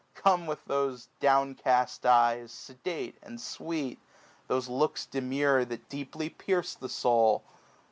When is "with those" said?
0.47-1.09